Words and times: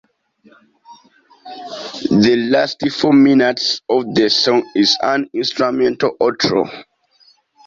The 2.09 2.47
last 2.49 2.89
four 2.89 3.13
minutes 3.13 3.81
of 3.87 4.15
the 4.15 4.31
song 4.31 4.65
is 4.75 4.97
an 4.99 5.29
instrumental 5.31 6.17
outro. 6.19 6.67